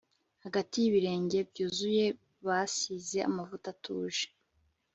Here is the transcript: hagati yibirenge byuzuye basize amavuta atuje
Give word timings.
hagati 0.43 0.75
yibirenge 0.77 1.37
byuzuye 1.49 2.05
basize 2.45 3.17
amavuta 3.29 3.67
atuje 3.75 4.25